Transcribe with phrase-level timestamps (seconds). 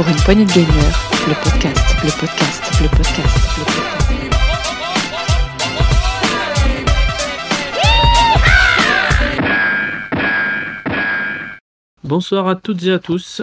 [0.00, 4.00] pour une poignée de gagneurs, le podcast, le podcast, le podcast, le podcast.
[12.02, 13.42] Bonsoir à toutes et à tous,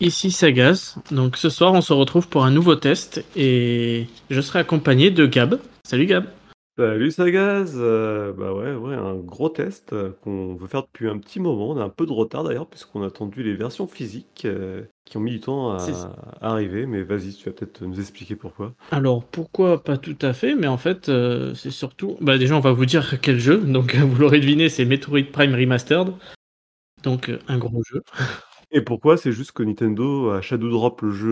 [0.00, 0.94] ici Sagaz.
[1.10, 5.26] Donc ce soir on se retrouve pour un nouveau test et je serai accompagné de
[5.26, 5.60] Gab.
[5.84, 6.24] Salut Gab.
[6.78, 11.18] Salut Sagaz, euh, bah ouais, ouais, un gros test euh, qu'on veut faire depuis un
[11.18, 11.70] petit moment.
[11.70, 15.16] On a un peu de retard d'ailleurs, puisqu'on a attendu les versions physiques euh, qui
[15.16, 16.14] ont mis du temps à, C'est ça.
[16.40, 16.86] à arriver.
[16.86, 18.74] Mais vas-y, tu vas peut-être nous expliquer pourquoi.
[18.92, 22.16] Alors pourquoi pas tout à fait, mais en fait euh, c'est surtout...
[22.20, 25.56] Bah déjà on va vous dire quel jeu, donc vous l'aurez deviné c'est Metroid Prime
[25.56, 26.12] Remastered.
[27.02, 28.02] Donc euh, un gros jeu.
[28.70, 29.16] Et pourquoi?
[29.16, 31.28] C'est juste que Nintendo a shadow drop le jeu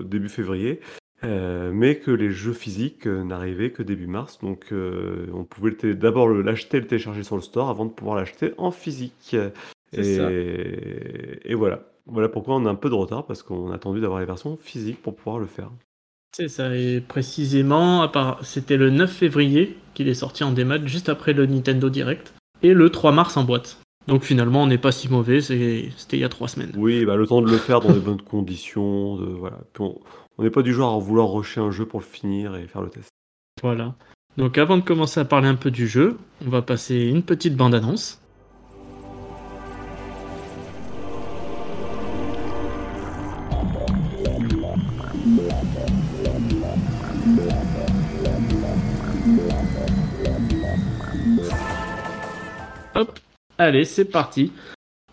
[0.00, 0.80] euh, début février,
[1.24, 4.38] euh, mais que les jeux physiques euh, n'arrivaient que début mars.
[4.40, 7.90] Donc euh, on pouvait le d'abord le- l'acheter, le télécharger sur le store avant de
[7.90, 9.36] pouvoir l'acheter en physique.
[9.92, 10.30] C'est ça.
[10.32, 11.84] Et, et voilà.
[12.06, 14.58] Voilà pourquoi on a un peu de retard, parce qu'on a attendu d'avoir les versions
[14.58, 15.70] physiques pour pouvoir le faire.
[16.36, 20.84] C'est ça, et précisément, à part- c'était le 9 février qu'il est sorti en démat,
[20.84, 23.78] juste après le Nintendo Direct, et le 3 mars en boîte.
[24.06, 26.72] Donc finalement, on n'est pas si mauvais, c'était il y a 3 semaines.
[26.76, 29.58] Oui, bah, le temps de le faire dans des bonnes conditions, de, voilà.
[29.72, 32.66] Puis on n'est pas du genre à vouloir rusher un jeu pour le finir et
[32.66, 33.08] faire le test.
[33.62, 33.94] Voilà.
[34.36, 37.56] Donc avant de commencer à parler un peu du jeu, on va passer une petite
[37.56, 38.20] bande-annonce.
[53.58, 54.52] Allez, c'est parti.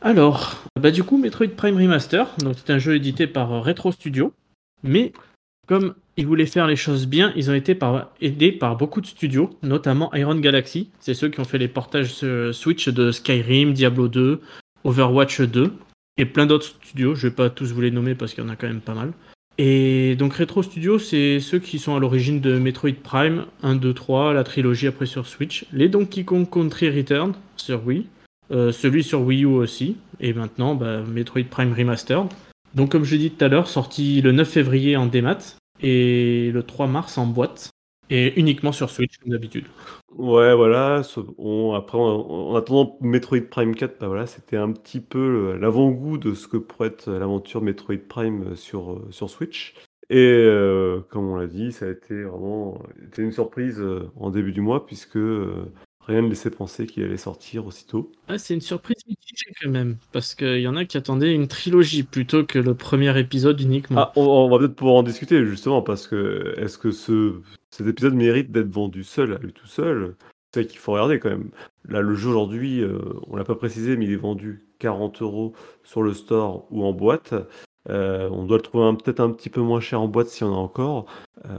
[0.01, 3.91] Alors, bah du coup, Metroid Prime Remaster, donc c'est un jeu édité par euh, Retro
[3.91, 4.33] Studio,
[4.83, 5.13] mais
[5.67, 7.77] comme ils voulaient faire les choses bien, ils ont été
[8.19, 10.89] aidés par beaucoup de studios, notamment Iron Galaxy.
[10.99, 14.41] C'est ceux qui ont fait les portages euh, Switch de Skyrim, Diablo 2,
[14.83, 15.73] Overwatch 2
[16.17, 17.15] et plein d'autres studios.
[17.15, 18.95] Je vais pas tous vous les nommer parce qu'il y en a quand même pas
[18.95, 19.13] mal.
[19.57, 23.93] Et donc Retro Studio, c'est ceux qui sont à l'origine de Metroid Prime 1, 2,
[23.93, 28.07] 3, la trilogie après sur Switch, les Donkey Kong Country Return sur Wii,
[28.51, 32.27] euh, celui sur Wii U aussi, et maintenant bah, Metroid Prime Remastered.
[32.75, 36.51] Donc comme je l'ai dit tout à l'heure, sorti le 9 février en démat et
[36.53, 37.69] le 3 mars en boîte.
[38.13, 39.63] Et uniquement sur Switch comme d'habitude.
[40.17, 40.95] Ouais, voilà.
[40.97, 46.33] après, en, en attendant Metroid Prime 4, bah voilà, c'était un petit peu l'avant-goût de
[46.33, 49.75] ce que pourrait être l'aventure Metroid Prime sur, euh, sur Switch.
[50.11, 52.83] Et euh, comme on l'a dit, ça a été vraiment
[53.17, 55.71] une surprise euh, en début du mois, puisque euh,
[56.07, 58.11] rien ne laissait penser qu'il allait sortir aussitôt.
[58.27, 61.47] Ah, c'est une surprise mitigée quand même, parce qu'il y en a qui attendaient une
[61.47, 63.99] trilogie plutôt que le premier épisode uniquement.
[63.99, 67.87] Ah, on, on va peut-être pouvoir en discuter justement parce que est-ce que ce, cet
[67.87, 70.15] épisode mérite d'être vendu seul à lui tout seul?
[70.53, 71.51] C'est qu'il faut regarder quand même.
[71.87, 75.53] Là, le jeu aujourd'hui, euh, on l'a pas précisé, mais il est vendu 40 euros
[75.83, 77.33] sur le store ou en boîte.
[77.89, 80.49] Euh, on doit le trouver peut-être un petit peu moins cher en boîte s'il y
[80.49, 81.05] en a encore,
[81.45, 81.57] Euh,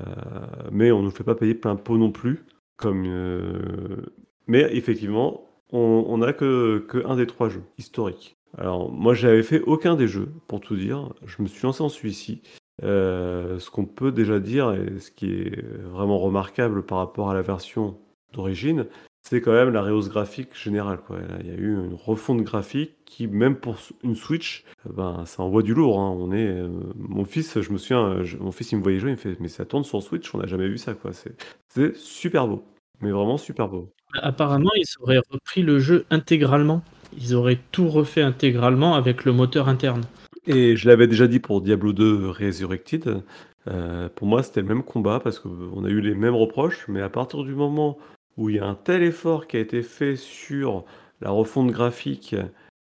[0.71, 2.45] mais on ne nous fait pas payer plein pot non plus.
[2.77, 4.03] Comme, euh,
[4.47, 8.37] Mais effectivement, on n'a que, que des trois jeux historiques.
[8.59, 11.13] Alors, moi, j'avais fait aucun des jeux, pour tout dire.
[11.25, 12.43] Je me suis lancé en celui-ci.
[12.83, 17.35] Euh, ce qu'on peut déjà dire, et ce qui est vraiment remarquable par rapport à
[17.35, 17.99] la version
[18.33, 18.87] d'origine,
[19.23, 20.99] c'est quand même la rehausse graphique générale.
[21.41, 25.43] Il y a eu une refonte graphique qui, même pour une Switch, euh, ben, ça
[25.43, 26.01] envoie du lourd.
[26.01, 26.15] hein.
[26.19, 29.15] On est, euh, mon fils, je me souviens, mon fils, il me voyait jouer, il
[29.15, 30.95] me fait, mais ça tourne sur Switch, on n'a jamais vu ça.
[31.69, 32.65] c'est super beau,
[33.01, 33.93] mais vraiment super beau.
[34.15, 36.83] Apparemment, ils auraient repris le jeu intégralement.
[37.19, 40.03] Ils auraient tout refait intégralement avec le moteur interne.
[40.47, 43.23] Et je l'avais déjà dit pour Diablo 2 Resurrected,
[43.69, 47.01] euh, pour moi c'était le même combat parce qu'on a eu les mêmes reproches, mais
[47.01, 47.97] à partir du moment
[48.37, 50.85] où il y a un tel effort qui a été fait sur
[51.21, 52.35] la refonte graphique,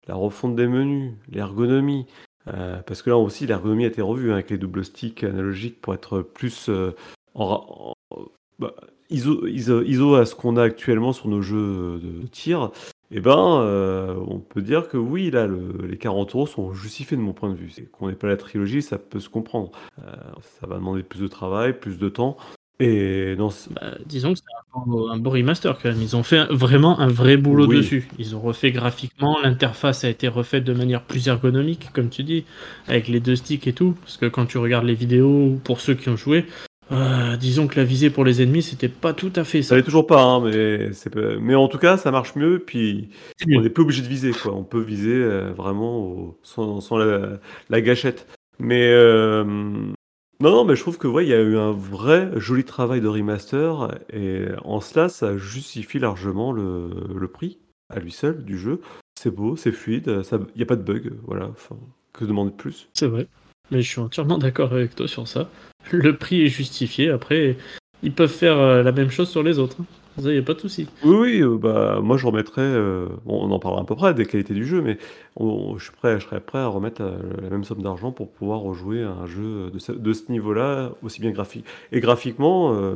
[0.08, 2.06] la refonte des menus, l'ergonomie,
[2.48, 5.82] euh, parce que là aussi l'ergonomie a été revue hein, avec les doubles sticks analogiques
[5.82, 6.96] pour être plus euh,
[8.60, 8.74] bah,
[9.10, 12.72] ISO, ISO, ISO à ce qu'on a actuellement sur nos jeux de, tir,
[13.12, 17.16] eh ben, euh, on peut dire que oui, là, le- les 40 euros sont justifiés
[17.16, 17.70] de mon point de vue.
[17.70, 19.72] C'est qu'on n'ait pas la trilogie, ça peut se comprendre.
[20.06, 20.12] Euh,
[20.60, 22.36] ça va demander plus de travail, plus de temps.
[22.80, 26.02] Et dans ce- Bah, disons que c'est un, beau- un beau remaster quand même.
[26.02, 27.78] Ils ont fait un- vraiment un vrai boulot Oui.
[27.78, 28.08] dessus.
[28.20, 32.44] Ils ont refait graphiquement, l'interface a été refaite de manière plus ergonomique, comme tu dis,
[32.88, 33.96] avec les deux sticks et tout.
[34.02, 36.46] Parce que quand tu regardes les vidéos, ou pour ceux qui ont joué,
[36.92, 39.76] euh, disons que la visée pour les ennemis, c'était pas tout à fait ça ça.
[39.76, 40.90] l'est toujours pas, hein, mais,
[41.40, 42.60] mais en tout cas, ça marche mieux.
[42.60, 43.10] Puis
[43.54, 44.54] on n'est plus obligé de viser, quoi.
[44.54, 47.40] On peut viser euh, vraiment au- sans, sans la,
[47.70, 48.28] la gâchette.
[48.60, 49.94] Mais euh, non,
[50.40, 53.08] non, mais je trouve que ouais, il y a eu un vrai joli travail de
[53.08, 57.58] remaster et en cela, ça justifie largement le, le prix
[57.94, 58.82] à lui seul du jeu.
[59.20, 61.48] C'est beau, c'est fluide, ça- il n'y a pas de bug, voilà.
[61.48, 61.76] Enfin,
[62.14, 63.28] que demander de plus C'est vrai.
[63.72, 65.50] Mais je suis entièrement d'accord avec toi sur ça.
[65.92, 67.10] Le prix est justifié.
[67.10, 67.58] Après,
[68.04, 69.78] ils peuvent faire euh, la même chose sur les autres.
[69.82, 69.86] hein.
[70.20, 70.88] Ça, y a pas de souci.
[71.04, 74.26] Oui, oui, euh, bah, moi je remettrais, euh, on en parlera à peu près des
[74.26, 74.98] qualités du jeu, mais
[75.36, 78.62] on- je suis prêt, je serais prêt à remettre la même somme d'argent pour pouvoir
[78.62, 81.66] rejouer à un jeu de ce, de ce niveau-là, aussi bien graphique.
[81.92, 82.96] Et graphiquement, euh,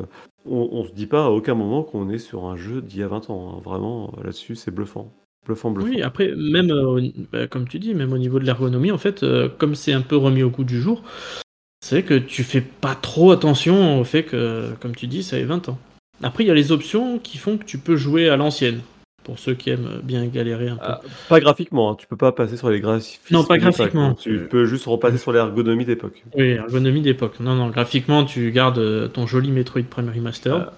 [0.49, 3.03] on, on se dit pas à aucun moment qu'on est sur un jeu d'il y
[3.03, 3.53] a 20 ans.
[3.55, 3.61] hein.
[3.63, 5.13] Vraiment, là-dessus, c'est bluffant.
[5.45, 5.91] Bluffant, bluffant.
[5.91, 7.01] Oui, après, même euh,
[7.31, 9.23] bah, comme tu dis, même au niveau de l'ergonomie, en fait,
[9.59, 11.03] comme c'est un peu remis au goût du jour,
[11.81, 15.37] c'est vrai que tu fais pas trop attention au fait que, comme tu dis, ça
[15.37, 15.79] ait 20 ans.
[16.23, 18.81] Après, il y a les options qui font que tu peux jouer à l'ancienne.
[19.23, 20.83] Pour ceux qui aiment bien galérer un peu.
[20.83, 23.21] Ah, pas graphiquement, hein, tu peux pas passer sur les graphismes.
[23.29, 24.15] Non, pas graphiquement.
[24.15, 26.23] Tu peux juste repasser sur l'ergonomie d'époque.
[26.35, 27.39] Oui, ergonomie d'époque.
[27.39, 30.55] Non, non, graphiquement, tu gardes euh, ton joli Metroid Prime Remaster.
[30.55, 30.73] Ah.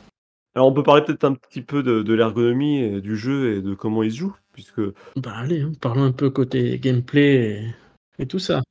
[0.56, 3.74] Alors on peut parler peut-être un petit peu de, de l'ergonomie du jeu et de
[3.74, 4.82] comment il se joue, puisque
[5.16, 7.64] Bah allez, hein, parlons un peu côté gameplay
[8.20, 8.62] et, et tout ça.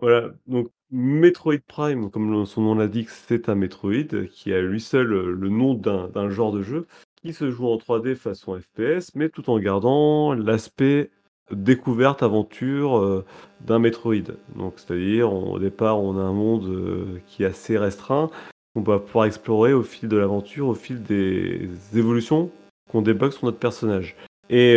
[0.00, 5.12] Voilà, donc Metroid Prime, comme son nom l'indique, c'est un Metroid qui a lui seul
[5.12, 6.86] euh, le nom d'un genre de jeu
[7.16, 11.10] qui se joue en 3D façon FPS, mais tout en gardant l'aspect
[11.50, 13.24] découverte, aventure euh,
[13.60, 14.32] d'un Metroid.
[14.56, 18.30] Donc, c'est-à-dire, au départ, on a un monde euh, qui est assez restreint,
[18.74, 22.50] qu'on va pouvoir explorer au fil de l'aventure, au fil des évolutions
[22.90, 24.16] qu'on débloque sur notre personnage.
[24.48, 24.76] Et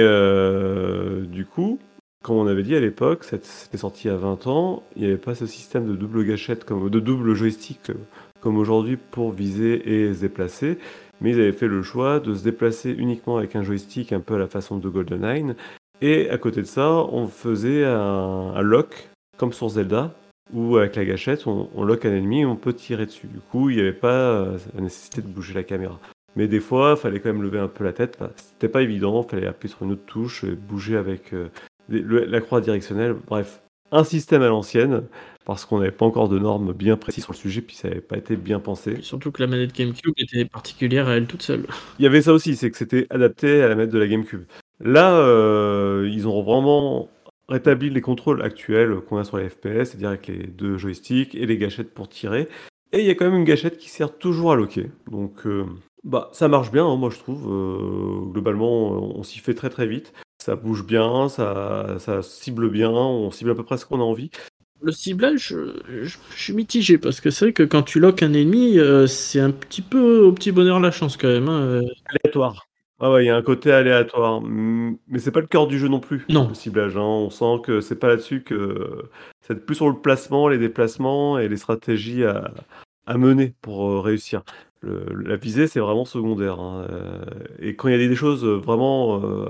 [1.28, 1.80] du coup,
[2.22, 5.36] comme on avait dit à l'époque, c'était sorti a 20 ans, il n'y avait pas
[5.36, 7.96] ce système de double gâchette, comme, de double joystick euh,
[8.40, 10.78] comme aujourd'hui pour viser et se déplacer,
[11.20, 14.36] mais ils avaient fait le choix de se déplacer uniquement avec un joystick un peu
[14.36, 15.56] à la façon de GoldenEye,
[16.02, 20.14] et à côté de ça, on faisait un, lock, comme sur Zelda,
[20.52, 23.28] où avec la gâchette, on, lock un ennemi et on peut tirer dessus.
[23.28, 26.00] Du coup, il n'y avait pas euh, la nécessité de bouger la caméra.
[26.36, 28.18] Mais des fois, il fallait quand même lever un peu la tête.
[28.36, 31.50] C'était pas évident, il fallait appuyer sur une autre touche, et bouger avec euh,
[32.00, 33.16] le- la croix directionnelle.
[33.28, 33.62] Bref,
[33.92, 35.04] un système à l'ancienne,
[35.46, 38.00] parce qu'on n'avait pas encore de normes bien précises sur le sujet, puis ça n'avait
[38.02, 38.98] pas été bien pensé.
[39.02, 41.66] Surtout que la manette GameCube était particulière à elle toute seule.
[42.00, 44.44] Il y avait ça aussi, c'est que c'était adapté à la manette de la GameCube.
[44.80, 47.10] Là, euh, ils ont vraiment
[47.50, 51.46] rétabli les contrôles actuels qu'on a sur les FPS, c'est-à-dire avec les deux joysticks et
[51.46, 52.48] les gâchettes pour tirer.
[52.94, 54.90] Et il y a quand même une gâchette qui sert toujours à loquer.
[55.10, 55.66] Donc, euh,
[56.04, 57.48] bah, ça marche bien, hein, moi je trouve.
[57.52, 60.14] Euh, globalement, on s'y fait très très vite.
[60.42, 64.04] Ça bouge bien, ça, ça cible bien, on cible à peu près ce qu'on a
[64.04, 64.32] envie.
[64.82, 68.24] Le ciblage, je, je- je suis mitigé parce que c'est vrai que quand tu loques
[68.24, 71.48] un ennemi, euh, c'est un petit peu au petit bonheur la chance quand même.
[71.48, 71.82] hein, euh.
[72.08, 72.66] Aléatoire.
[73.00, 74.42] Ah ouais, il y a un côté aléatoire.
[74.42, 76.48] Mais c'est pas le cœur du jeu non plus, Non.
[76.48, 76.98] le ciblage.
[76.98, 77.02] hein.
[77.02, 79.04] On sent que c'est pas là-dessus que.
[79.42, 82.52] C'est plus sur le placement, les déplacements et les stratégies à,
[83.06, 84.42] à mener pour euh, réussir.
[84.80, 86.60] Le- la visée, c'est vraiment secondaire.
[86.60, 86.88] hein.
[86.90, 87.20] Euh,
[87.60, 89.46] Et quand il y a des choses vraiment euh,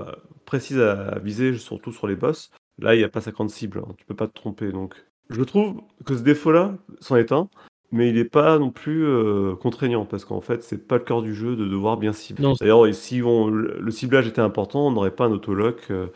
[0.52, 3.78] précises à viser, surtout sur les boss, là, il n'y a pas 50 cibles.
[3.82, 3.94] hein.
[3.96, 4.70] Tu peux pas te tromper.
[4.70, 4.94] Donc,
[5.30, 7.48] je trouve que ce défaut-là c'en est un.
[7.94, 11.20] Mais il n'est pas non plus euh, contraignant parce qu'en fait, c'est pas le cœur
[11.20, 12.42] du jeu de devoir bien cibler.
[12.58, 16.06] D'ailleurs, si on- le ciblage était important, on n'aurait pas un autolock euh,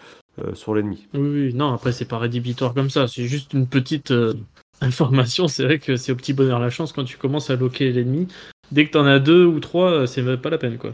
[0.43, 1.07] euh, sur l'ennemi.
[1.13, 4.33] Oui, oui, non, après c'est pas rédhibitoire comme ça, c'est juste une petite euh,
[4.81, 5.49] information.
[5.49, 8.27] C'est vrai que c'est au petit bonheur la chance quand tu commences à loquer l'ennemi.
[8.73, 10.93] Dès que t'en as deux ou trois, c'est pas la peine quoi.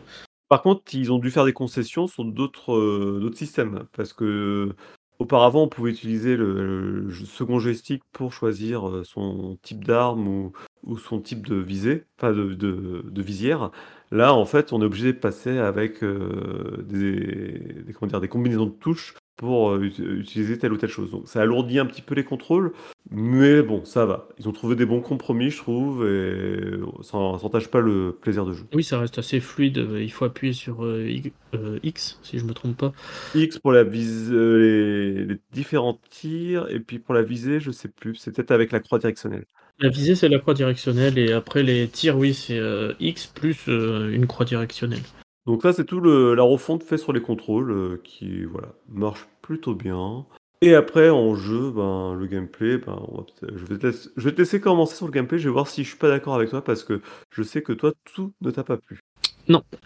[0.52, 4.74] Par contre, ils ont dû faire des concessions sur d'autres euh, systèmes parce que
[5.18, 10.28] auparavant, on pouvait utiliser le, second joystick pour choisir euh, son type d'arme
[10.82, 13.70] ou, son type de visée, pas de, visière.
[14.10, 19.72] Là, en fait, on est obligé de passer avec euh, des combinaisons de touches pour
[19.72, 21.10] euh, ut- utiliser telle ou telle chose.
[21.10, 22.72] Donc, ça alourdit un petit peu les contrôles,
[23.10, 24.28] mais bon, ça va.
[24.38, 28.52] Ils ont trouvé des bons compromis, je trouve, et ça n'entache pas le plaisir de
[28.52, 28.64] jeu.
[28.72, 31.08] Oui, ça reste assez fluide, euh, il faut appuyer sur euh,
[31.54, 32.92] euh, X si je me trompe pas.
[33.34, 37.72] X pour la vise, euh, les, les différents tirs, et puis pour la visée, je
[37.72, 39.44] sais plus, c'est peut-être avec la croix directionnelle.
[39.80, 43.58] La visée c'est la croix directionnelle et après les tirs, oui, c'est euh, X plus
[43.68, 45.02] euh, une croix directionnelle.
[45.44, 49.26] Donc ça, c'est tout le, la refonte fait sur les contrôles, euh, qui voilà, marche
[49.42, 50.24] plutôt bien.
[50.62, 54.08] Et après, en jeu, ben, le gameplay, ben, on va peut-être- je, vais te laisser,
[54.16, 56.08] je vais te laisser commencer sur le gameplay, je vais voir si je suis pas
[56.08, 59.00] d'accord avec toi, parce que je sais que toi, tout ne t'a pas plu.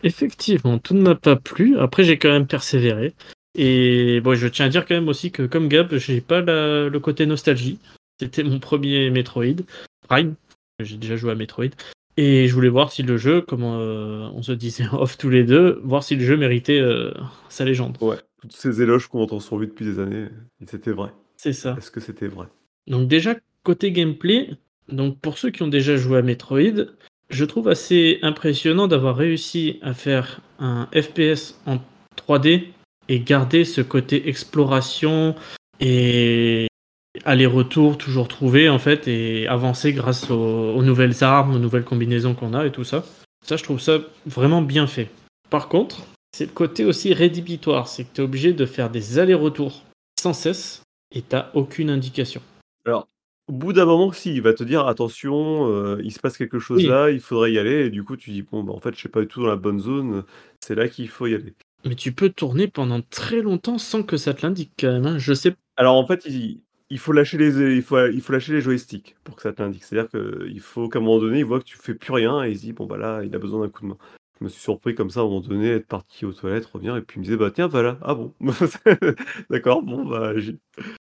[0.02, 1.78] Effectivement, tout ne m'a pas plu.
[1.78, 3.14] Après, j'ai quand même persévéré.
[3.54, 6.88] Et bon, je tiens à dire quand même aussi que comme Gab, j'ai pas la-
[6.88, 7.78] le côté nostalgie.
[8.20, 9.64] C'était mon premier Metroid
[10.08, 10.34] Prime.
[10.78, 11.70] J'ai déjà joué à Metroid.
[12.18, 15.44] Et je voulais voir si le jeu, comme euh, on se disait off tous les
[15.44, 17.12] deux, voir si le jeu méritait euh,
[17.48, 17.96] sa légende.
[18.00, 20.28] Ouais, toutes ces éloges qu'on entend sur lui depuis des années,
[20.66, 21.10] c'était vrai.
[21.36, 21.74] C'est ça.
[21.76, 22.46] Est-ce que c'était vrai?
[22.86, 24.50] Donc déjà côté gameplay,
[24.88, 26.86] donc pour ceux qui ont déjà joué à Metroid,
[27.28, 31.78] je trouve assez impressionnant d'avoir réussi à faire un FPS en
[32.16, 32.68] 3D
[33.08, 35.34] et garder ce côté exploration
[35.80, 36.68] et
[37.24, 42.34] aller-retour toujours trouvé en fait et avancer grâce aux, aux nouvelles armes, aux nouvelles combinaisons
[42.34, 43.04] qu'on a et tout ça.
[43.44, 45.08] Ça, je trouve ça vraiment bien fait.
[45.50, 49.18] Par contre, c'est le côté aussi rédhibitoire, c'est que tu es obligé de faire des
[49.18, 49.84] allers-retours
[50.20, 52.42] sans cesse et t'as aucune indication.
[52.84, 53.08] Alors,
[53.48, 56.58] au bout d'un moment, si, il va te dire attention, euh, il se passe quelque
[56.58, 56.88] chose Oui.
[56.88, 57.86] là, il faudrait y aller.
[57.86, 59.48] Et du coup, tu dis bon, bah, en fait, je suis pas du tout dans
[59.48, 60.24] la bonne zone,
[60.60, 61.54] c'est là qu'il faut y aller.
[61.86, 65.06] Mais tu peux tourner pendant très longtemps sans que ça te l'indique quand même.
[65.06, 65.18] hein.
[65.18, 68.52] Je sais Alors, en fait, il, il faut lâcher les, il faut, il faut lâcher
[68.52, 69.84] les joysticks pour que ça te l'indique.
[69.84, 72.50] C'est-à-dire qu'il faut qu'à un moment donné, il voit que tu fais plus rien et
[72.50, 73.98] il se dit bon, bah là, il a besoin d'un coup de main.
[74.40, 76.96] Je me suis surpris comme ça à un moment donné, être parti aux toilettes, revenir,
[76.96, 78.34] et puis il me disait bah tiens, voilà, ah bon,
[79.50, 80.58] d'accord, bon, bah j'y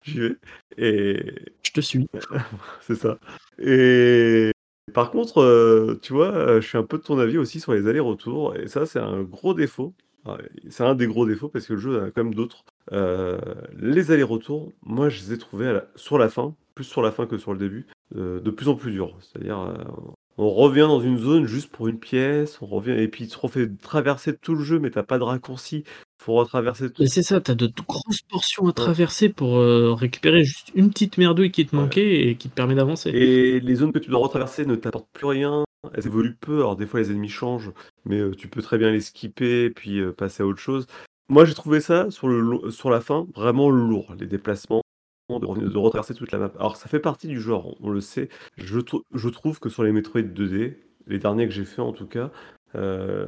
[0.07, 0.37] vais.
[0.79, 2.07] Et, je te suis.
[2.83, 3.19] C'est ça.
[3.59, 4.53] Et
[4.95, 7.73] par contre, euh, tu vois, euh, je suis un peu de ton avis aussi sur
[7.75, 8.57] les allers-retours.
[8.57, 9.95] Et ça, c'est un gros défaut.
[10.27, 10.35] Ouais,
[10.71, 12.65] C'est un des gros défauts parce que le jeu en a quand même d'autres.
[12.93, 13.39] Euh,
[13.79, 17.27] les allers-retours, moi, je les ai trouvés la- sur la fin, plus sur la fin
[17.27, 17.87] que sur le début,
[18.17, 19.17] euh, de plus en plus durs.
[19.21, 19.59] C'est-à-dire,
[20.39, 23.39] on revient dans une zone juste pour une pièce, on revient et puis tu te
[23.39, 25.85] refais traverser tout le jeu, mais t'as pas de raccourci.
[26.23, 27.07] Faut retraverser tout.
[27.07, 31.51] C'est ça, t'as de grosses portions à traverser pour euh, récupérer juste une petite merdouille
[31.51, 31.83] qui te Ouais.
[31.83, 33.11] manquait et qui te permet d'avancer.
[33.11, 35.65] Et les zones que tu dois retraverser ne t'apportent plus rien.
[35.95, 36.59] Elles évoluent peu.
[36.59, 37.73] Alors des fois les ennemis changent,
[38.05, 40.87] mais euh, tu peux très bien les skipper et puis euh, passer à autre chose.
[41.31, 44.15] Moi j'ai trouvé ça sur, le, lo- sur la fin vraiment lourd.
[44.19, 44.80] Les déplacements,
[45.39, 45.47] de,
[45.79, 46.53] retraverser toute la map.
[46.59, 48.29] Alors ça fait partie du genre, on le sait.
[48.57, 52.31] Je trouve que sur les Metroid 2D, les derniers que j'ai fait en tout cas,
[52.75, 53.27] euh,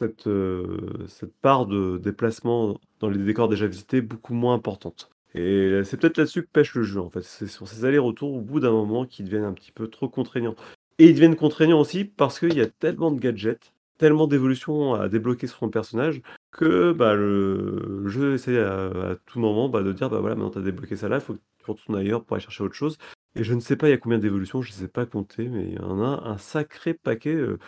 [0.00, 5.10] cette, euh, cette part de déplacement dans les décors déjà visités est beaucoup moins importante.
[5.34, 7.22] Et c'est peut-être là-dessus que pêche le jeu, en fait.
[7.22, 10.56] C'est sur ces allers-retours, au bout d'un moment, qui deviennent un petit peu trop contraignants.
[10.98, 15.08] Et ils deviennent contraignants aussi parce qu'il y a tellement de gadgets, tellement d'évolutions à
[15.10, 19.92] débloquer sur son personnage, que bah, le jeu essaie à, à tout moment bah, de
[19.92, 22.24] dire bah voilà, maintenant tu as débloqué ça là, il faut que tu retournes ailleurs
[22.24, 22.96] pour aller chercher autre chose.
[23.36, 25.48] Et je ne sais pas il y a combien d'évolutions, je ne sais pas compter,
[25.48, 27.34] mais il y en a un sacré paquet.
[27.34, 27.58] euh,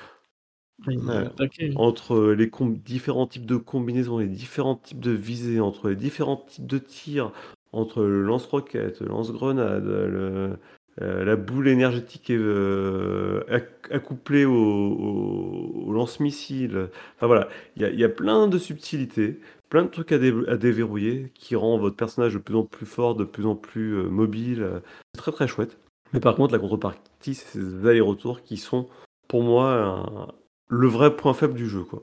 [1.37, 1.71] paquet.
[1.77, 6.67] entre les différents types de combinaisons, les différents types de visées, entre les différents types
[6.67, 7.31] de tirs,
[7.73, 10.57] entre le lance-roquette, le lance-grenade, le-
[11.01, 16.89] euh, la boule énergétique euh, acc- accouplée au, lance-missile.
[17.17, 21.31] Enfin voilà, il y a, plein de subtilités, plein de trucs à, dé- à déverrouiller
[21.35, 24.83] qui rend votre personnage de plus en plus fort, de plus en plus euh, mobile.
[25.15, 25.79] C'est très très chouette.
[26.13, 28.89] Mais par contre, la contrepartie, c'est ces allers-retours qui sont
[29.29, 30.35] pour moi
[30.69, 32.03] le vrai point faible du jeu, quoi.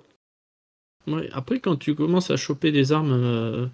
[1.07, 3.67] Ouais, après, quand tu commences à choper des armes, euh,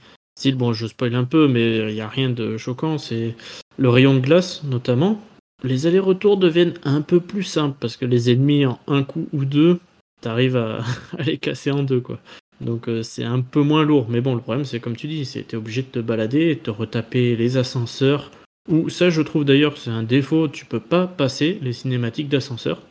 [0.54, 3.36] bon, je spoil un peu, mais il n'y a rien de choquant, c'est
[3.78, 5.22] le rayon de glace, notamment.
[5.64, 9.46] Les allers-retours deviennent un peu plus simples, parce que les ennemis, en un coup ou
[9.46, 9.80] deux,
[10.22, 10.80] t'arrives à,
[11.18, 12.20] à les casser en deux, quoi.
[12.62, 14.08] Donc euh, c'est un peu moins lourd.
[14.10, 16.56] Mais bon, le problème, c'est comme tu dis, c'est t'es obligé de te balader et
[16.56, 18.32] de te retaper les ascenseurs.
[18.70, 22.82] Ou ça, je trouve d'ailleurs, c'est un défaut, tu peux pas passer les cinématiques d'ascenseur.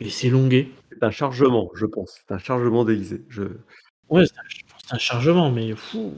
[0.00, 0.70] Et c'est longué.
[0.90, 2.18] C'est un chargement, je pense.
[2.26, 3.22] C'est un chargement déguisé.
[3.28, 3.44] Je...
[4.10, 4.42] Ouais, c'est un,
[4.84, 6.14] c'est un chargement, mais fou.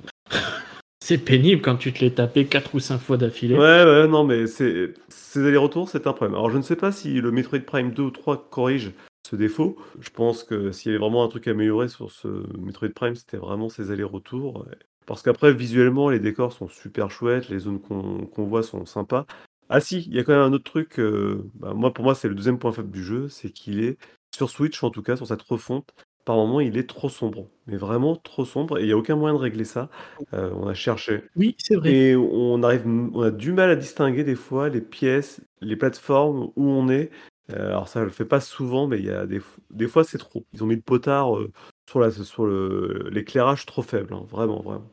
[1.09, 3.55] C'est pénible quand tu te l'es tapé 4 ou 5 fois d'affilée.
[3.55, 6.35] Ouais, ouais, non, mais c'est ces allers-retours, c'est un problème.
[6.35, 8.93] Alors, je ne sais pas si le Metroid Prime 2 ou 3 corrige
[9.27, 9.79] ce défaut.
[10.01, 13.15] Je pense que s'il y avait vraiment un truc à améliorer sur ce Metroid Prime,
[13.15, 14.67] c'était vraiment ces allers-retours.
[15.07, 19.25] Parce qu'après, visuellement, les décors sont super chouettes, les zones qu'on voit sont sympas.
[19.71, 22.15] Ah si, il y a quand même un autre truc, euh, bah, moi pour moi
[22.15, 23.99] c'est le deuxième point faible du jeu, c'est qu'il est,
[24.35, 25.93] sur Switch en tout cas, sur cette refonte,
[26.29, 27.47] par moment il est trop sombre.
[27.67, 29.89] Mais vraiment trop sombre, et il n'y a aucun moyen de régler ça.
[30.35, 31.23] Euh, on a cherché.
[31.37, 31.91] Oui, c'est vrai.
[31.91, 36.51] Et on arrive, on a du mal à distinguer des fois les pièces, les plateformes
[36.55, 37.11] où on est.
[37.51, 40.05] Euh, alors ça, je le fait pas souvent, mais il y a des, des fois
[40.05, 40.45] c'est trop.
[40.53, 41.51] Ils ont mis le potard euh,
[41.89, 44.91] sur la, sur le, l'éclairage trop faible, hein, vraiment, vraiment.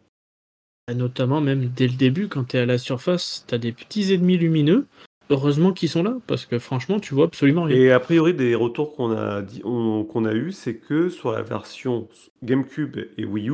[0.90, 4.38] Et Notamment, même dès le début, quand t'es à la surface, t'as des petits ennemis
[4.38, 4.88] lumineux.
[5.30, 7.76] Heureusement qu'ils sont là, parce que franchement, tu vois absolument rien.
[7.76, 11.32] Et a priori, des retours qu'on a, dit, on- qu'on a eu, c'est que sur
[11.32, 12.08] la version
[12.44, 13.54] GameCube et Wii U,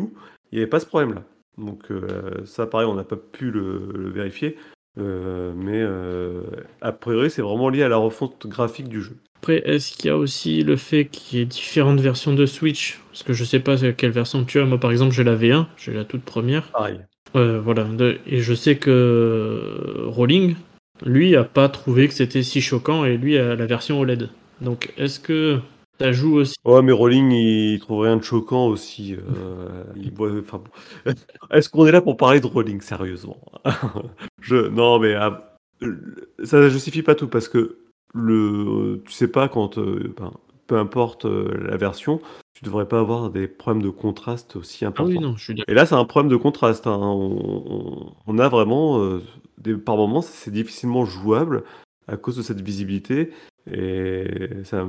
[0.52, 1.24] il n'y avait pas ce problème-là.
[1.58, 4.58] Donc euh, ça, pareil, on n'a pas pu le, le vérifier.
[5.00, 6.42] Euh, mais euh,
[6.82, 9.16] a priori, c'est vraiment lié à la refonte graphique du jeu.
[9.38, 13.00] Après, est-ce qu'il y a aussi le fait qu'il y ait différentes versions de Switch?
[13.12, 14.66] Parce que je sais pas quelle version tu as.
[14.66, 16.70] Moi, par exemple, j'ai la V1, j'ai la toute première.
[16.72, 17.00] Pareil.
[17.36, 17.88] Euh, voilà.
[18.28, 20.56] Et je sais que Rolling,
[21.04, 24.30] lui, a pas trouvé que c'était si choquant et lui a la version OLED.
[24.62, 25.60] Donc, est-ce que
[26.00, 26.56] ça joue aussi?
[26.64, 29.16] Ouais, mais Rowling, il trouve rien de choquant aussi.
[29.16, 30.60] euh, il enfin,
[31.06, 31.12] bon.
[31.52, 33.38] Est-ce qu'on est là pour parler de Rowling, sérieusement?
[34.42, 35.96] Je, non, mais ah, euh,
[36.44, 37.78] ça ne justifie pas tout parce que
[38.14, 40.32] le, tu sais pas quand, euh, ben,
[40.68, 42.22] peu importe euh, la version,
[42.54, 45.04] tu devrais pas avoir des problèmes de contraste aussi Ah importants.
[45.04, 45.64] oui, non, je suis.
[45.68, 46.86] Et là, c'est un problème de contraste.
[46.88, 47.00] hein.
[47.02, 49.20] On, on- on a vraiment euh,
[49.62, 51.64] des par moments, c'est difficilement jouable
[52.08, 53.32] à cause de cette visibilité
[53.72, 54.26] et
[54.64, 54.88] ça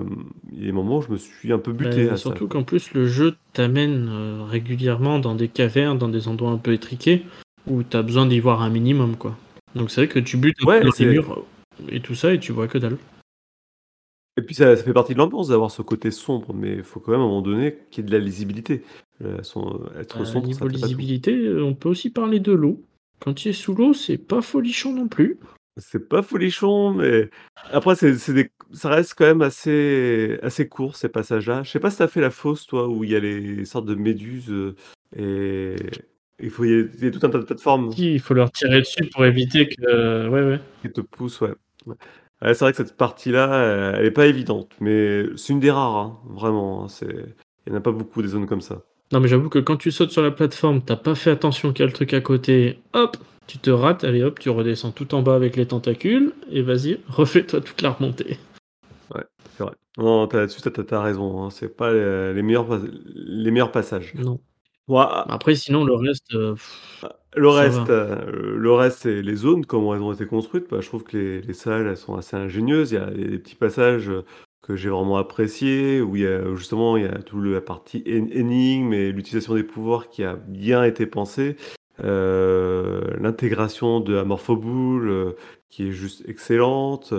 [0.51, 2.49] il y a des moments où je me suis un peu buté Bah, à surtout
[2.49, 6.73] qu'en plus le jeu t'amène, heu, régulièrement dans des cavernes, dans des endroits un peu
[6.73, 7.25] étriqués,
[7.67, 9.37] où tu as besoin d'y voir un minimum, quoi.
[9.75, 11.45] Donc c'est vrai que tu butes Ouais, dans les c'est murs
[11.91, 12.99] et tout ça et tu vois que dalle.
[14.37, 17.01] et puis ça ça fait partie de l'ambiance d'avoir ce côté sombre, mais il faut
[17.01, 18.83] quand même à un moment donné qu'il y ait de la lisibilité.
[19.43, 22.83] Son être Bah, sombre, niveau lisibilité, heu, on peut aussi parler de l'eau.
[23.23, 25.39] Quand tu es sous l'eau, c'est pas folichon non plus.
[25.77, 27.31] C'est pas folichon, mais
[27.71, 31.63] après c'est c'est des ça reste quand même assez assez court ces passages-là.
[31.63, 33.65] Je sais pas si tu as fait la fosse toi, où il y a les
[33.65, 34.75] sortes de méduses, heu
[35.17, 35.77] et
[36.43, 38.51] il faut y il y a tout un tas de plateformes Si, il faut leur
[38.51, 40.61] tirer dessus pour éviter que ouais, ouais.
[40.83, 41.55] qui te poussent, ouais.
[41.87, 41.95] Ouais.
[42.43, 45.97] Ouais, c'est vrai que cette partie-là, elle est pas évidente, mais c'est une des rares,
[45.97, 47.07] hein, vraiment, hein, c'est
[47.67, 48.83] il y en a pas beaucoup des zones comme ça.
[49.13, 51.73] Non, mais j'avoue que quand tu sautes sur la plateforme, tu as pas fait attention
[51.73, 54.91] qu'il y a le truc à côté, hop, tu te rates, allez hop, tu redescends
[54.91, 58.39] tout en bas avec les tentacules et vas-y, refais-toi toute la remontée.
[59.15, 59.25] Ouais,
[59.57, 59.73] c'est vrai.
[59.99, 62.67] Non, là-dessus, tu as raison, hein, c'est pas les les meilleurs
[63.15, 64.15] les meilleurs passages.
[64.15, 64.41] Non.
[64.89, 66.55] Bon, a Après sinon le reste, heu,
[67.03, 70.71] Ah, le reste, heu, le reste, c'est les zones, comment elles ont été construites.
[70.71, 72.93] Bah, je trouve que les les salles, elles sont assez ingénieuses.
[72.93, 74.25] Il y a des petits passages, heu,
[74.63, 77.61] que j'ai vraiment appréciés, où il y a justement, il y a tout le la
[77.61, 81.57] partie énigme et l'utilisation des pouvoirs qui a bien été pensée.
[82.03, 85.37] Heu, l'intégration de Amorphobule, heu,
[85.69, 87.13] qui est juste excellente.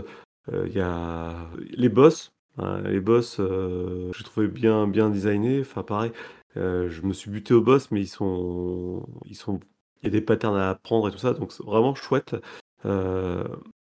[0.52, 1.36] Heu, il y a
[1.72, 5.62] les boss, hein, les boss, heu, j'ai trouvé bien bien designés.
[5.62, 6.12] Enfin pareil,
[6.56, 9.60] je me suis buté aux boss, mais ils sont ils sont
[10.02, 12.36] il y a des patterns à apprendre et tout ça, donc c'est vraiment chouette.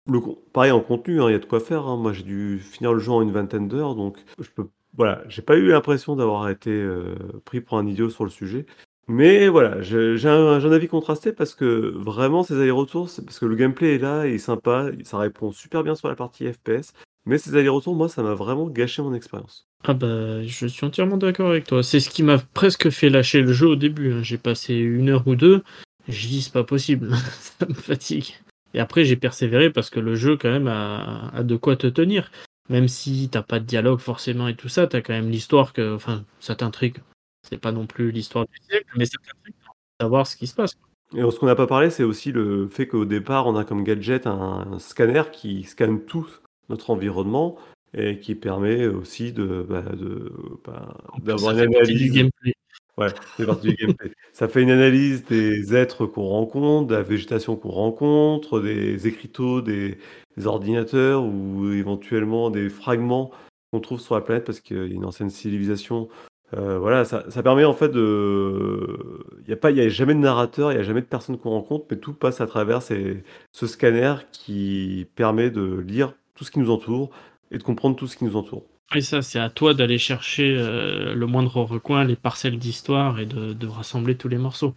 [0.08, 0.20] Le
[0.52, 1.96] pareil en contenu, hein, il y a de quoi faire, hein.
[1.96, 5.42] Moi, j'ai dû finir le jeu en une vingtaine d'heures, donc je peux voilà, j'ai
[5.42, 8.64] pas eu l'impression d'avoir été, heu, pris pour un idiot sur le sujet.
[9.08, 13.54] Mais voilà, je j'ai un avis contrasté parce que vraiment ces allers-retours, parce que le
[13.56, 16.92] gameplay est là, il est sympa, ça répond super bien sur la partie FPS,
[17.24, 19.68] mais ces allers-retours, moi, ça m'a vraiment gâché mon expérience.
[19.84, 21.82] Ah bah, je suis entièrement d'accord avec toi.
[21.82, 24.22] C'est ce qui m'a presque fait lâcher le jeu au début, hein.
[24.22, 25.62] J'ai passé 1 heure ou 2,
[26.08, 27.14] j'ai dit: «C'est pas possible,
[27.58, 28.34] ça me fatigue»
[28.76, 31.86] et après j'ai persévéré parce que le jeu quand même a a de quoi te
[31.86, 32.30] tenir.
[32.68, 35.30] Même si tu as pas de dialogue forcément et tout ça, tu as quand même
[35.30, 36.98] l'histoire que enfin, ça t'intrigue.
[37.48, 39.54] C'est pas non plus l'histoire du siècle, mais ça t'intrigue,
[40.00, 40.74] savoir ce qui se passe.
[41.14, 43.84] Et ce qu'on n'a pas parlé, c'est aussi le fait qu'au départ, on a comme
[43.84, 46.26] gadget un scanner qui scanne tout
[46.68, 47.56] notre environnement
[47.94, 50.32] et qui permet aussi de, bah, de,
[50.64, 52.54] bah, d'avoir une partie du analyse gameplay.
[52.98, 54.12] Ouais, ça fait partie du gameplay.
[54.32, 59.60] Ça fait une analyse des êtres qu'on rencontre, de la végétation qu'on rencontre, des écriteaux,
[59.62, 59.98] des
[60.44, 63.30] ordinateurs ou éventuellement des fragments
[63.72, 66.08] qu'on trouve sur la planète parce qu'il y a une ancienne civilisation.
[66.54, 68.98] Heu, voilà, ça permet en fait de
[69.42, 71.38] il y a pas y a jamais de narrateur, il y a jamais de personne
[71.38, 76.44] qu'on rencontre, mais tout passe à travers ces ce scanner qui permet de lire tout
[76.44, 77.10] ce qui nous entoure
[77.50, 78.64] et de comprendre tout ce qui nous entoure.
[78.94, 83.26] Et ça, c'est à toi d'aller chercher, heu, le moindre recoin, les parcelles d'histoire et
[83.26, 84.74] de de rassembler tous les morceaux.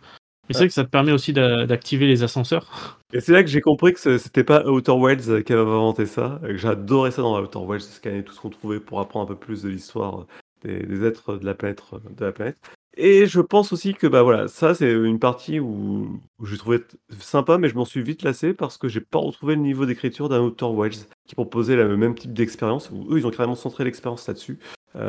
[0.48, 3.00] Mais c'est vrai que ça te permet aussi d'a d'activer les ascenseurs.
[3.14, 6.08] Et c'est là que j'ai compris que ce c'était pas Outer Wilds qui avait inventé
[6.08, 9.36] ça, que j'adorais ça dans Outer Wilds, scanner tout ce qu'on trouvait pour apprendre un
[9.36, 10.26] peu plus de l'histoire,
[10.64, 11.84] des des êtres de la planète
[12.18, 12.58] de la planète.
[12.98, 16.80] Et je pense aussi que, bah, voilà, ça c'est une partie où où j'ai trouvé
[17.20, 20.30] sympa, mais je m'en suis vite lassé parce que j'ai pas retrouvé le niveau d'écriture
[20.30, 23.84] d'un Outer Wilds qui proposait le même type d'expérience, où eux, ils ont carrément centré
[23.84, 24.58] l'expérience là-dessus.
[24.96, 25.00] Heu,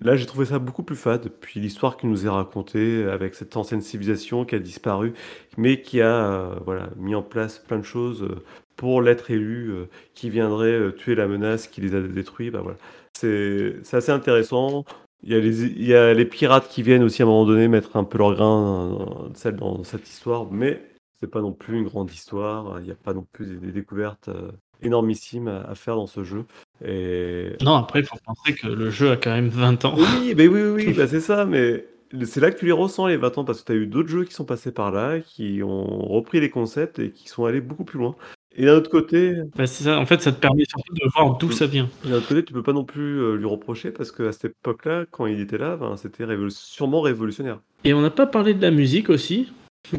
[0.00, 3.56] là, j'ai trouvé ça beaucoup plus fade, puis l'histoire qui nous est racontée avec cette
[3.56, 5.12] ancienne civilisation qui a disparu,
[5.56, 8.42] mais qui a, heu, voilà, mis en place plein de choses, heu,
[8.74, 9.72] pour l'être élu,
[10.14, 12.78] qui viendrait, tuer la menace qui les a détruits, bah, voilà.
[13.16, 14.84] C'est assez intéressant.
[15.22, 15.30] Il
[15.80, 18.34] y a les pirates qui viennent aussi à un moment donné mettre un peu leur
[18.34, 20.82] grain sel dans cette histoire, mais
[21.20, 24.28] c'est pas non plus une grande histoire, il y a pas non plus des découvertes,
[24.82, 26.44] heu, énormissimes à à faire dans ce jeu
[26.84, 29.94] et Non, après, il faut penser que le jeu a quand même 20 ans.
[29.96, 31.86] oui, beh, oui, oui, bah, c'est ça, mais
[32.24, 34.08] c'est là que tu les ressens les 20 ans parce que tu as eu d'autres
[34.08, 37.60] jeux qui sont passés par là, qui ont repris les concepts et qui sont allés
[37.60, 38.16] beaucoup plus loin.
[38.54, 41.38] Et d'un autre côté Bah, c'est ça, en fait, ça te permet surtout de voir
[41.38, 41.52] d'où Mmh.
[41.52, 41.88] ça vient.
[42.04, 45.06] D'un autre côté, tu peux pas non plus, heu, lui reprocher parce qu'à cette époque-là,
[45.10, 47.60] quand il était là, ben, c'était sûrement révolutionnaire.
[47.84, 49.50] Et on n'a pas parlé de la musique aussi.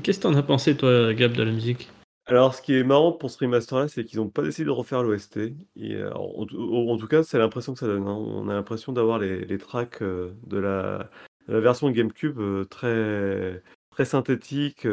[0.03, 1.89] Qu'est-ce que tu en as pensé toi, Gab, de la musique?
[2.25, 5.03] Alors ce qui est marrant pour ce remaster-là, c'est qu'ils ont pas décidé de refaire
[5.03, 5.38] l'OST
[5.77, 8.13] heu, en tout cas, c'est l'impression que ça donne, hein.
[8.15, 11.09] On a l'impression d'avoir les tracks, heu, de la
[11.49, 14.88] de version GameCube, heu, très très synthétique,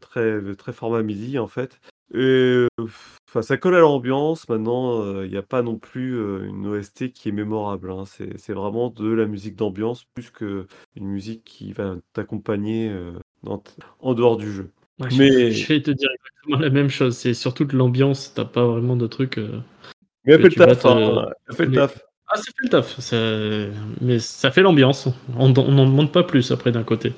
[0.00, 1.80] très très format MIDI, en fait
[2.14, 2.66] et
[3.42, 4.46] ça colle à l'ambiance.
[4.50, 6.14] Maintenant, il y a pas non plus,
[6.46, 8.04] une OST qui est mémorable, hein.
[8.06, 12.94] C'est vraiment de la musique d'ambiance plus qu'une musique qui va t'accompagner,
[14.00, 14.70] en dehors du jeu.
[15.00, 17.16] Ouais, je- Mais- Je vais te dire exactement la même chose.
[17.16, 19.38] C'est surtout que l'ambiance, t'as pas vraiment de trucs.
[19.38, 19.58] euh,
[20.24, 21.98] Mais elle fait taf, hein, elle fait le taf.
[22.28, 23.00] Ah, ça fait le taf.
[23.00, 25.08] ça- Mais ça fait l'ambiance.
[25.36, 27.12] On n'en demande pas plus après d'un côté.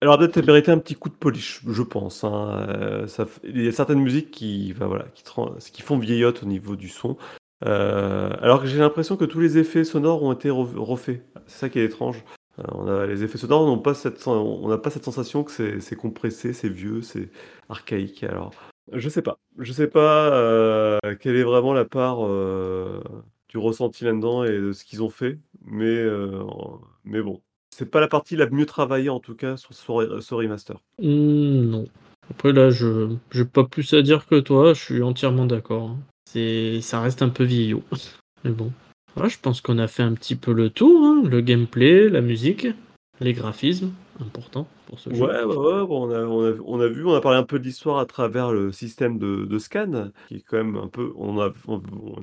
[0.00, 2.24] Alors peut-être mérité un petit coup de polish, je pense.
[2.24, 2.66] hein.
[2.68, 6.74] Euh, ça il y a certaines musiques qui, bah, voilà, qui, font vieillotte au niveau
[6.74, 7.16] du son.
[7.64, 11.22] Euh, alors que j'ai l'impression que tous les effets sonores ont été re- refaits.
[11.46, 12.24] C'est ça qui est étrange.
[12.58, 16.68] Euh, on a, les effets sonores on n'a pas cette sensation que c'est compressé, c'est
[16.68, 17.30] vieux, c'est
[17.68, 18.24] archaïque.
[18.24, 18.52] Alors,
[18.92, 19.38] je sais pas.
[19.58, 23.02] Je sais pas euh, quelle est vraiment la part euh,
[23.48, 25.38] du ressenti là-dedans et de ce qu'ils ont fait.
[25.64, 26.04] Mais,
[27.04, 27.40] mais bon.
[27.74, 30.76] C'est pas la partie la mieux travaillée en tout cas sur ce, remaster.
[30.98, 31.84] Hmm, non.
[32.30, 34.74] Après là, je j'ai pas plus à dire que toi.
[34.74, 35.90] Je suis entièrement d'accord.
[35.90, 35.98] hein.
[36.30, 37.82] C'est ça reste un peu vieillot.
[38.44, 38.72] Mais bon.
[39.14, 41.04] Voilà, je pense qu'on a fait un petit peu le tour.
[41.04, 41.22] hein.
[41.28, 42.66] Le gameplay, la musique,
[43.20, 45.22] les graphismes, important pour ce jeu.
[45.22, 47.42] Ouais, ouais, ouais, bon, on a, on a, on a vu, on a parlé un
[47.42, 50.88] peu de l'histoire à travers le système de, de scan, qui est quand même un
[50.88, 51.76] peu, on a, on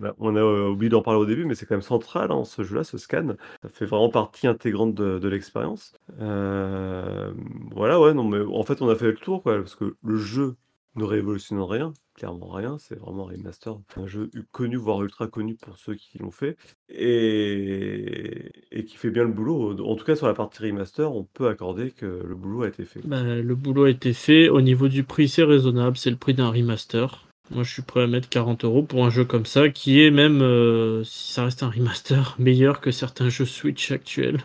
[0.04, 2.44] a, on a euh, oublié d'en parler au début, mais c'est quand même central hein,
[2.44, 3.36] ce jeu-là, ce scan.
[3.62, 5.94] Ça fait vraiment partie intégrante de, de l'expérience.
[6.20, 7.32] Euh,
[7.76, 10.18] voilà, ouais, non, mais en fait, on a fait le tour, quoi, parce que le
[10.18, 10.56] jeu
[10.96, 15.56] ne révolutionne rien, clairement rien, c'est vraiment un remaster, un jeu connu, voire ultra connu
[15.56, 16.58] pour ceux qui l'ont fait,
[16.90, 19.80] et, et qui fait bien le boulot.
[19.86, 22.84] En tout cas, sur la partie remaster, on peut accorder que le boulot a été
[22.86, 23.02] fait.
[23.06, 24.50] Bah, le boulot a été fait.
[24.50, 25.98] Au niveau du prix, c'est raisonnable.
[25.98, 27.26] C'est le prix d'un remaster.
[27.52, 30.12] Moi, je suis prêt à mettre 40 euros pour un jeu comme ça, qui est
[30.12, 34.40] même, euh, si ça reste un remaster, meilleur que certains jeux Switch actuels.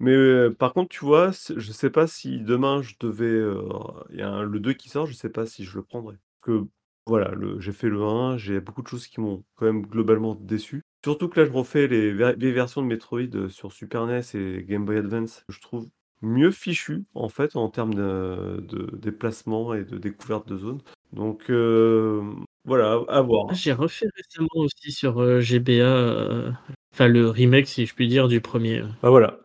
[0.00, 3.24] Mais euh, par contre, tu vois, je sais pas si demain je devais.
[3.26, 3.62] euh,
[4.10, 6.16] Il y a un- le 2 qui sort, je sais pas si je le prendrais.
[6.42, 6.64] Que
[7.06, 10.82] voilà, j'ai fait le 1, j'ai beaucoup de choses qui m'ont quand même globalement déçu.
[11.04, 14.34] Surtout que là, je refais les, ver- les versions de Metroid euh, sur Super NES
[14.34, 15.88] et Game Boy Advance, que je trouve
[16.20, 20.80] mieux fichu en fait en termes de, de déplacement et de découverte de zones.
[21.12, 22.22] Donc euh,
[22.64, 23.46] voilà, à voir.
[23.50, 26.50] Ah, J'ai refait récemment aussi sur euh, GBA, euh,
[26.92, 28.82] enfin le remake, si je puis dire, du premier.
[29.02, 29.38] Bah voilà.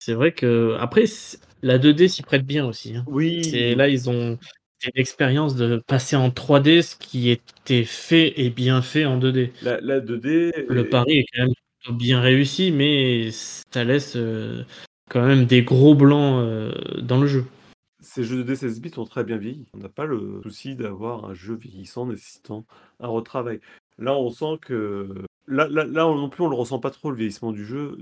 [0.00, 1.04] C'est vrai que après
[1.62, 2.96] la 2D s'y prête bien aussi.
[2.96, 3.04] hein.
[3.08, 3.44] Oui.
[3.44, 4.38] C'est là ils ont
[4.80, 9.18] c'est une expérience de passer en 3D, ce qui était fait et bien fait en
[9.18, 9.50] 2D.
[9.62, 10.52] La, la 2D.
[10.68, 14.62] Le est- pari est quand même bien réussi, mais ça laisse euh,
[15.10, 17.44] quand même des gros blancs euh, dans le jeu.
[18.00, 19.66] Ces jeux de 16 bits ont très bien vieilli.
[19.74, 22.64] On n'a pas le souci d'avoir un jeu vieillissant nécessitant
[23.00, 23.60] un retravail.
[23.98, 25.08] Là, on sent que.
[25.50, 27.96] Là, là, là, non plus, on le ressent pas trop le vieillissement du jeu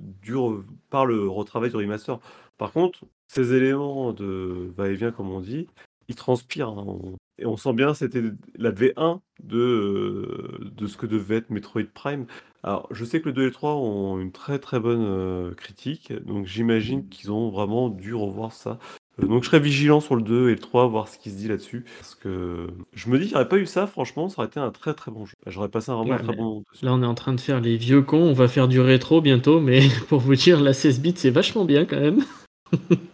[0.90, 2.18] par le retravail du remaster.
[2.58, 5.68] Par contre, ces éléments de va-et-vient, comme on dit,
[6.08, 6.68] ils transpirent.
[6.68, 6.84] hein.
[6.86, 8.22] On- Et on sent bien c'était
[8.56, 12.26] la V1 de, euh, de ce que devait être Metroid Prime.
[12.62, 15.52] Alors, je sais que le 2 et le 3 ont une très très bonne euh,
[15.54, 18.78] critique, donc j'imagine qu'ils ont vraiment dû revoir ça.
[19.22, 21.36] Euh, Donc je serais vigilant sur le 2 et le 3, voir ce qui se
[21.36, 21.84] dit là-dessus.
[22.00, 24.58] Parce que je me dis, il n'y aurait pas eu ça, franchement, ça aurait été
[24.58, 25.34] un très très bon jeu.
[25.46, 26.62] J'aurais passé un, vraiment Ouais, très bon moment.
[26.82, 28.22] Là, on est en train de faire les vieux cons.
[28.22, 31.64] On va faire du rétro bientôt, mais pour vous dire, la 16 bits, c'est vachement
[31.66, 32.24] bien quand même.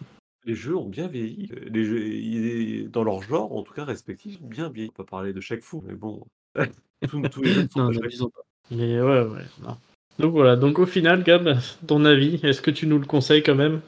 [0.45, 1.49] Les jeux ont bien vieilli.
[1.71, 4.89] Les jeux, dans leur genre, en tout cas respectif, bien vieilli.
[4.89, 6.25] On peut pas parler de chaque fou, mais bon.
[7.09, 8.41] tous, tous les jeux ne sont Non, pas chaque n'abusons pas.
[8.71, 9.45] Mais ouais, ouais.
[9.61, 9.77] non.
[10.19, 10.55] Donc voilà.
[10.55, 13.81] Donc au final, Gab, ton avis, est-ce que tu nous le conseilles quand même?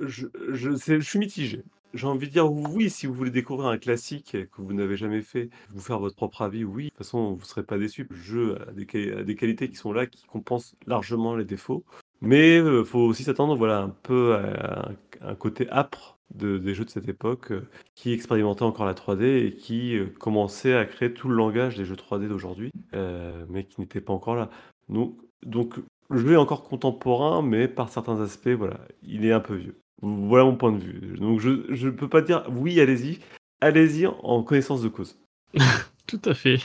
[0.00, 1.62] Je, je, c'est- je suis mitigé.
[1.94, 5.22] J'ai envie de dire oui, si vous voulez découvrir un classique que vous n'avez jamais
[5.22, 6.84] fait, vous faire votre propre avis, oui.
[6.84, 8.06] De toute façon, vous ne serez pas déçu.
[8.08, 11.44] Le jeu a des, quali- a des qualités qui sont là, qui compensent largement les
[11.44, 11.84] défauts.
[12.20, 14.90] Mais il faut aussi s'attendre voilà, un peu à
[15.22, 19.46] un, côté âpre de- des jeux de cette époque euh, qui expérimentaient encore la 3D
[19.46, 23.64] et qui euh, commençaient à créer tout le langage des jeux 3D d'aujourd'hui, euh, mais
[23.64, 24.50] qui n'étaient pas encore là.
[24.88, 25.74] Donc, donc
[26.10, 29.78] le jeu est encore contemporain, mais par certains aspects, voilà, il est un peu vieux.
[30.02, 31.16] Voilà mon point de vue.
[31.18, 33.18] Donc je ne peux pas dire oui, allez-y.
[33.60, 35.18] Allez-y en connaissance de cause.
[36.06, 36.58] Tout à fait.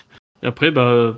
[0.44, 1.18] Après, bah,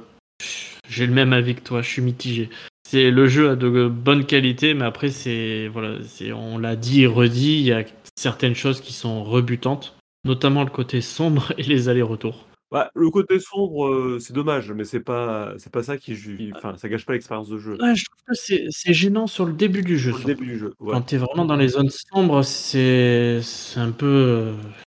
[0.87, 1.81] j'ai le même avis que toi.
[1.81, 2.49] Je suis mitigé.
[2.87, 7.01] C'est le jeu a de bonnes qualités, mais après, c'est voilà, c'est on l'a dit
[7.03, 7.59] et redit.
[7.59, 7.83] Il y a
[8.15, 12.47] certaines choses qui sont rebutantes, notamment le côté sombre et les allers-retours.
[12.71, 16.51] Bah, le côté sombre, euh, c'est dommage, mais c'est pas c'est pas ça qui ju-
[16.55, 17.77] enfin ça gâche pas l'expérience de jeu.
[17.81, 20.11] Ouais, je trouve que c'est c'est gênant sur le début du jeu.
[20.11, 20.27] Au surtout.
[20.27, 20.73] début du jeu.
[20.79, 20.91] ouais.
[20.93, 24.53] Quand t'es vraiment dans les zones sombres, c'est c'est un peu, euh,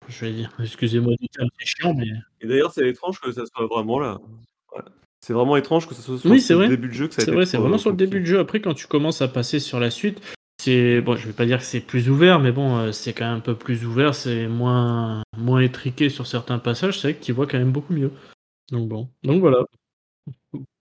[0.07, 2.07] je vais dire, excusez-moi du terme, c'est chiant, mais
[2.41, 4.19] Et d'ailleurs, c'est étrange que ça soit vraiment là.
[5.25, 6.67] C'est vraiment étrange que ça soit sur Oui, le vrai.
[6.69, 8.37] début de jeu que ça a c'est vrai, c'est vraiment sur le début du jeu.
[8.37, 10.21] Après, quand tu commences à passer sur la suite,
[10.61, 13.25] c'est bon, je vais pas dire que c'est plus ouvert, mais bon, euh, c'est quand
[13.25, 16.99] même un peu plus ouvert, c'est moins moins étriqué sur certains passages.
[16.99, 18.11] C'est vrai que tu vois quand même beaucoup mieux.
[18.71, 19.65] Donc bon, donc voilà.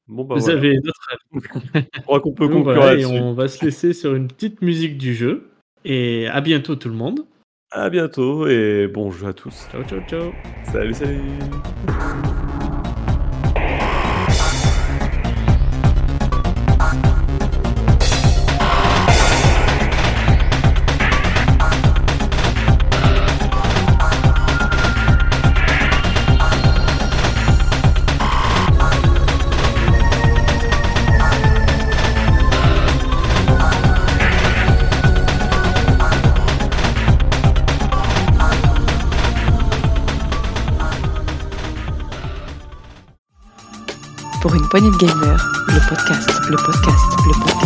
[0.08, 0.58] Bon bah Vous voilà.
[0.58, 1.46] avez notre avis.
[1.94, 4.60] Je crois qu'on peut Donc conclure voilà, et on va se laisser sur une petite
[4.60, 5.48] musique du jeu.
[5.86, 7.20] Et à bientôt tout le monde.
[7.70, 9.66] À bientôt et bon jeu à tous.
[9.72, 10.32] Ciao, ciao, ciao.
[10.70, 12.33] Salut, salut.
[44.64, 45.36] Une poignée de gamer,
[45.68, 47.63] le podcast, le podcast, le podcast.